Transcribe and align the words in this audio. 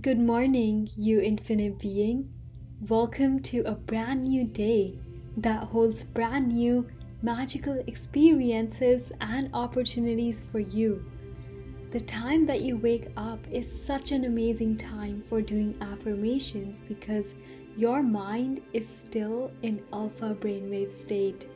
Good 0.00 0.20
morning, 0.20 0.90
you 0.96 1.18
infinite 1.18 1.80
being. 1.80 2.32
Welcome 2.86 3.40
to 3.40 3.62
a 3.62 3.72
brand 3.72 4.22
new 4.22 4.44
day 4.44 4.96
that 5.38 5.64
holds 5.64 6.04
brand 6.04 6.52
new 6.52 6.86
magical 7.20 7.82
experiences 7.88 9.10
and 9.20 9.50
opportunities 9.52 10.40
for 10.52 10.60
you. 10.60 11.04
The 11.90 11.98
time 11.98 12.46
that 12.46 12.60
you 12.60 12.76
wake 12.76 13.08
up 13.16 13.40
is 13.50 13.66
such 13.84 14.12
an 14.12 14.24
amazing 14.24 14.76
time 14.76 15.24
for 15.28 15.42
doing 15.42 15.76
affirmations 15.80 16.84
because 16.86 17.34
your 17.76 18.00
mind 18.00 18.60
is 18.72 18.88
still 18.88 19.50
in 19.62 19.82
alpha 19.92 20.36
brainwave 20.38 20.92
state 20.92 21.48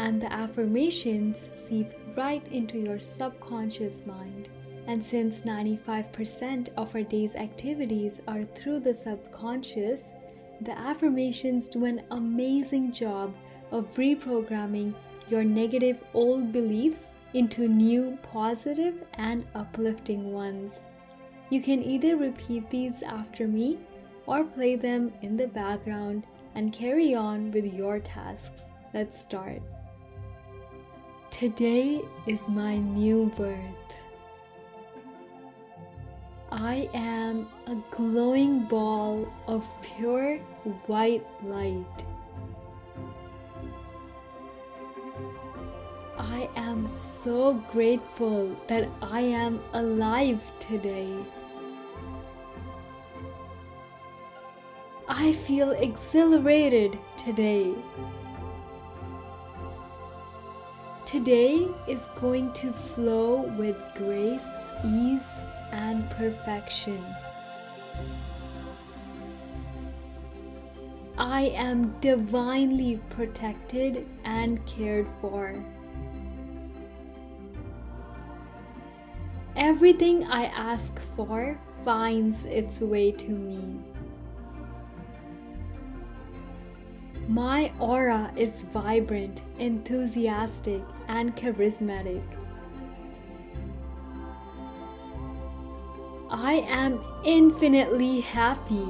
and 0.00 0.20
the 0.20 0.32
affirmations 0.32 1.48
seep 1.52 1.92
right 2.16 2.44
into 2.48 2.76
your 2.76 2.98
subconscious 2.98 4.04
mind. 4.04 4.43
And 4.86 5.04
since 5.04 5.40
95% 5.40 6.68
of 6.76 6.94
our 6.94 7.02
day's 7.02 7.34
activities 7.36 8.20
are 8.28 8.44
through 8.44 8.80
the 8.80 8.92
subconscious, 8.94 10.12
the 10.60 10.76
affirmations 10.78 11.68
do 11.68 11.84
an 11.84 12.02
amazing 12.10 12.92
job 12.92 13.34
of 13.70 13.92
reprogramming 13.94 14.94
your 15.28 15.42
negative 15.42 16.02
old 16.12 16.52
beliefs 16.52 17.14
into 17.32 17.66
new 17.66 18.18
positive 18.22 19.02
and 19.14 19.46
uplifting 19.54 20.32
ones. 20.32 20.80
You 21.50 21.60
can 21.60 21.82
either 21.82 22.16
repeat 22.16 22.68
these 22.70 23.02
after 23.02 23.48
me 23.48 23.78
or 24.26 24.44
play 24.44 24.76
them 24.76 25.12
in 25.22 25.36
the 25.36 25.48
background 25.48 26.26
and 26.54 26.72
carry 26.72 27.14
on 27.14 27.50
with 27.50 27.64
your 27.64 28.00
tasks. 28.00 28.68
Let's 28.92 29.18
start. 29.18 29.60
Today 31.30 32.00
is 32.26 32.48
my 32.48 32.76
new 32.76 33.32
birth. 33.36 34.03
I 36.64 36.88
am 36.94 37.46
a 37.66 37.76
glowing 37.90 38.60
ball 38.60 39.30
of 39.46 39.68
pure 39.82 40.38
white 40.86 41.26
light. 41.44 42.06
I 46.16 46.48
am 46.56 46.86
so 46.86 47.52
grateful 47.70 48.56
that 48.66 48.88
I 49.02 49.20
am 49.20 49.60
alive 49.74 50.40
today. 50.58 51.12
I 55.06 55.34
feel 55.34 55.72
exhilarated 55.72 56.98
today. 57.18 57.74
Today 61.14 61.68
is 61.86 62.08
going 62.20 62.52
to 62.54 62.72
flow 62.72 63.42
with 63.56 63.76
grace, 63.94 64.48
ease, 64.84 65.42
and 65.70 66.10
perfection. 66.10 67.00
I 71.16 71.52
am 71.54 71.94
divinely 72.00 73.00
protected 73.10 74.08
and 74.24 74.66
cared 74.66 75.06
for. 75.20 75.54
Everything 79.54 80.24
I 80.24 80.46
ask 80.46 80.92
for 81.14 81.56
finds 81.84 82.44
its 82.44 82.80
way 82.80 83.12
to 83.12 83.30
me. 83.30 83.78
My 87.28 87.72
aura 87.80 88.30
is 88.36 88.62
vibrant, 88.62 89.40
enthusiastic, 89.58 90.82
and 91.08 91.34
charismatic. 91.34 92.22
I 96.30 96.66
am 96.68 97.00
infinitely 97.24 98.20
happy. 98.20 98.86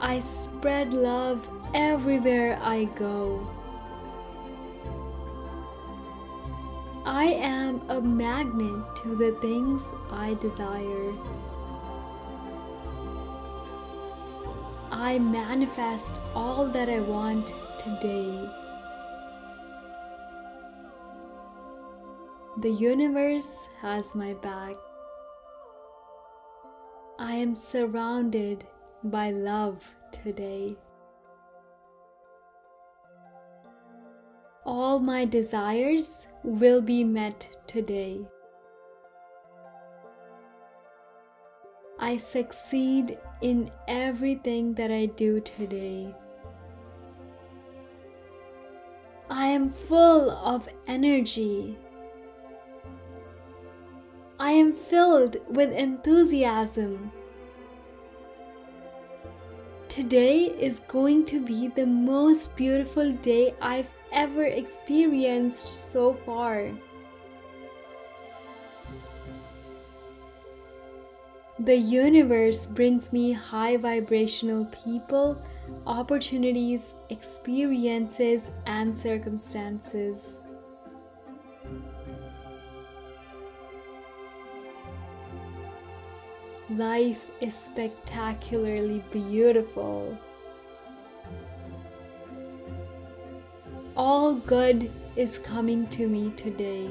I 0.00 0.20
spread 0.20 0.92
love 0.92 1.48
everywhere 1.74 2.58
I 2.62 2.84
go. 2.84 3.50
I 7.04 7.24
am 7.24 7.82
a 7.88 8.00
magnet 8.00 8.84
to 9.02 9.16
the 9.16 9.32
things 9.40 9.82
I 10.10 10.34
desire. 10.34 11.12
I 15.04 15.18
manifest 15.18 16.18
all 16.34 16.66
that 16.68 16.88
I 16.88 17.00
want 17.00 17.52
today. 17.78 18.48
The 22.62 22.70
universe 22.70 23.68
has 23.82 24.14
my 24.14 24.32
back. 24.32 24.76
I 27.18 27.34
am 27.34 27.54
surrounded 27.54 28.64
by 29.02 29.30
love 29.30 29.84
today. 30.10 30.74
All 34.64 35.00
my 35.00 35.26
desires 35.26 36.26
will 36.42 36.80
be 36.80 37.04
met 37.04 37.46
today. 37.66 38.26
I 42.04 42.18
succeed 42.18 43.16
in 43.40 43.70
everything 43.88 44.74
that 44.74 44.90
I 44.90 45.06
do 45.06 45.40
today. 45.40 46.14
I 49.30 49.46
am 49.46 49.70
full 49.70 50.30
of 50.30 50.68
energy. 50.86 51.78
I 54.38 54.50
am 54.50 54.74
filled 54.74 55.38
with 55.48 55.72
enthusiasm. 55.72 57.10
Today 59.88 60.52
is 60.60 60.80
going 60.80 61.24
to 61.24 61.40
be 61.40 61.68
the 61.68 61.86
most 61.86 62.54
beautiful 62.54 63.12
day 63.12 63.54
I've 63.62 63.88
ever 64.12 64.44
experienced 64.44 65.90
so 65.90 66.12
far. 66.12 66.68
The 71.60 71.76
universe 71.76 72.66
brings 72.66 73.12
me 73.12 73.30
high 73.30 73.76
vibrational 73.76 74.64
people, 74.66 75.40
opportunities, 75.86 76.94
experiences, 77.10 78.50
and 78.66 78.96
circumstances. 78.96 80.40
Life 86.70 87.28
is 87.40 87.54
spectacularly 87.54 89.04
beautiful. 89.12 90.18
All 93.96 94.34
good 94.34 94.90
is 95.14 95.38
coming 95.38 95.86
to 95.88 96.08
me 96.08 96.32
today. 96.36 96.90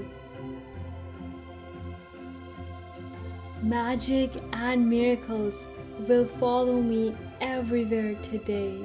Magic 3.64 4.32
and 4.64 4.90
miracles 4.90 5.68
will 6.08 6.26
follow 6.26 6.82
me 6.82 7.14
everywhere 7.42 8.16
today. 8.22 8.80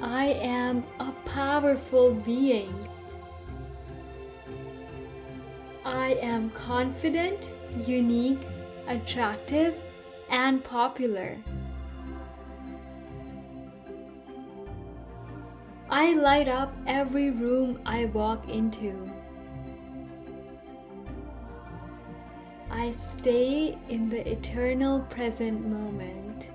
I 0.00 0.28
am 0.40 0.82
a 0.98 1.12
powerful 1.26 2.14
being. 2.14 2.74
I 5.84 6.14
am 6.22 6.48
confident, 6.50 7.50
unique, 7.86 8.40
attractive, 8.88 9.74
and 10.30 10.64
popular. 10.64 11.36
I 15.90 16.14
light 16.14 16.48
up 16.48 16.72
every 16.86 17.30
room 17.30 17.78
I 17.84 18.06
walk 18.06 18.48
into. 18.48 19.15
I 22.78 22.90
stay 22.90 23.78
in 23.88 24.10
the 24.10 24.30
eternal 24.30 25.00
present 25.08 25.66
moment. 25.66 26.50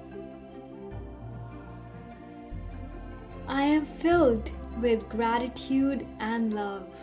I 3.48 3.64
am 3.64 3.88
filled 3.88 4.52
with 4.80 5.10
gratitude 5.10 6.06
and 6.20 6.54
love. 6.54 6.94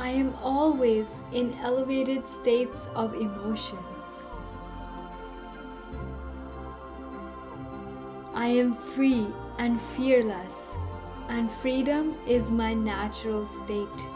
I 0.00 0.10
am 0.10 0.34
always 0.42 1.06
in 1.32 1.56
elevated 1.60 2.26
states 2.26 2.88
of 2.96 3.14
emotions. 3.14 4.24
I 8.34 8.48
am 8.48 8.74
free 8.74 9.28
and 9.58 9.80
fearless, 9.80 10.74
and 11.28 11.48
freedom 11.48 12.16
is 12.26 12.50
my 12.50 12.74
natural 12.74 13.48
state. 13.48 14.06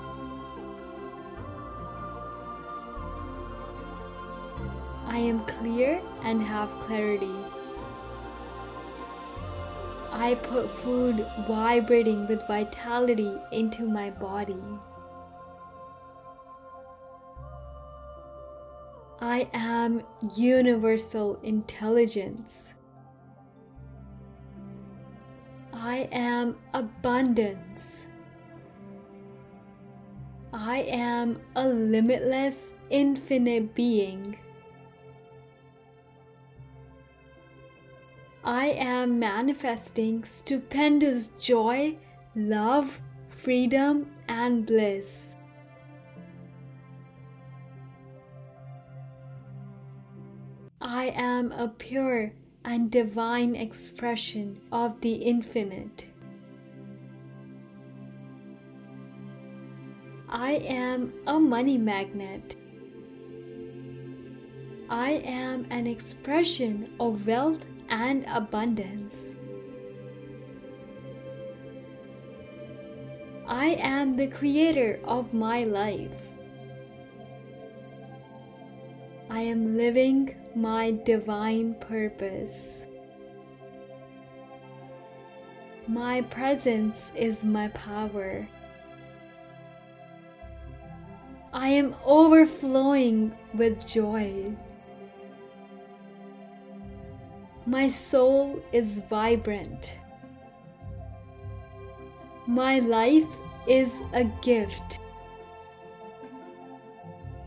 I 5.17 5.21
am 5.21 5.47
clear 5.47 6.03
and 6.25 6.43
have 6.43 6.69
clarity. 6.81 7.35
I 10.13 10.35
put 10.35 10.69
food 10.69 11.27
vibrating 11.49 12.27
with 12.29 12.47
vitality 12.47 13.33
into 13.51 13.87
my 13.87 14.11
body. 14.11 14.63
I 19.19 19.49
am 19.55 20.03
universal 20.37 21.41
intelligence. 21.43 22.75
I 25.73 26.11
am 26.13 26.59
abundance. 26.75 28.07
I 30.53 30.81
am 30.83 31.41
a 31.55 31.67
limitless, 31.67 32.75
infinite 32.91 33.75
being. 33.75 34.37
I 38.47 38.67
am 38.79 39.19
manifesting 39.19 40.23
stupendous 40.23 41.33
joy, 41.41 41.97
love, 42.37 43.01
freedom, 43.29 44.09
and 44.29 44.65
bliss. 44.65 45.35
I 50.81 51.07
am 51.17 51.51
a 51.51 51.67
pure 51.67 52.35
and 52.65 52.89
divine 52.89 53.57
expression 53.57 54.61
of 54.71 55.01
the 55.01 55.15
infinite. 55.15 56.07
I 60.29 60.53
am 60.53 61.13
a 61.27 61.41
money 61.41 61.79
magnet. 61.79 62.55
I 64.89 65.15
am 65.25 65.67
an 65.71 65.89
expression 65.89 66.95
of 67.01 67.27
wealth 67.27 67.65
and 67.89 68.25
abundance. 68.29 69.37
I 73.47 73.79
am 73.81 74.17
the 74.17 74.27
creator 74.27 74.99
of 75.05 75.33
my 75.33 75.65
life. 75.65 76.11
I 79.31 79.41
am 79.41 79.77
living 79.77 80.35
my 80.55 80.91
divine 80.91 81.75
purpose. 81.75 82.83
My 85.87 86.23
presence 86.23 87.11
is 87.15 87.45
my 87.45 87.69
power. 87.69 88.49
I 91.53 91.69
am 91.69 91.95
overflowing 92.05 93.33
with 93.55 93.87
joy. 93.87 94.57
My 97.69 97.89
soul 97.89 98.63
is 98.71 99.01
vibrant. 99.11 99.99
My 102.47 102.79
life 102.79 103.27
is 103.67 104.03
a 104.13 104.23
gift. 104.41 105.01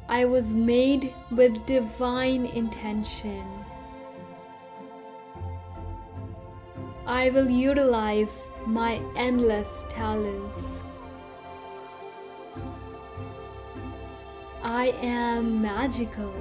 I 0.10 0.26
was 0.26 0.54
made 0.54 1.14
with 1.32 1.66
divine 1.66 2.48
intention. 2.48 3.48
I 7.06 7.30
will 7.30 7.50
utilize 7.50 8.42
my 8.66 9.02
endless 9.16 9.86
talents. 9.88 10.84
I 14.62 14.88
am 15.02 15.62
magical. 15.62 16.34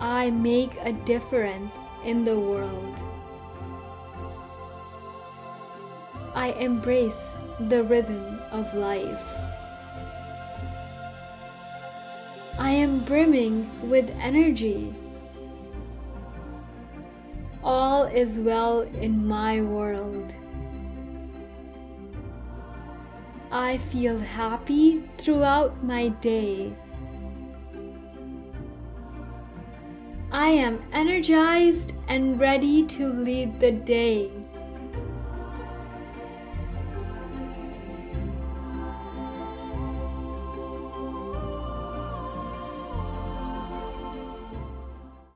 I 0.00 0.30
make 0.30 0.76
a 0.80 0.92
difference 0.92 1.76
in 2.04 2.22
the 2.22 2.38
world. 2.38 3.02
I 6.34 6.52
embrace 6.52 7.34
the 7.68 7.82
rhythm 7.82 8.38
of 8.52 8.72
life. 8.74 9.20
I 12.60 12.70
am 12.70 13.00
brimming 13.00 13.68
with 13.88 14.08
energy. 14.20 14.94
All 17.64 18.04
is 18.04 18.38
well 18.38 18.82
in 18.82 19.26
my 19.26 19.62
world. 19.62 20.32
I 23.50 23.78
feel 23.78 24.18
happy 24.18 25.02
throughout 25.16 25.82
my 25.82 26.08
day. 26.08 26.72
I 30.48 30.52
am 30.52 30.82
energized 30.94 31.92
and 32.08 32.40
ready 32.40 32.82
to 32.96 33.12
lead 33.12 33.60
the 33.60 33.70
day. 33.70 34.37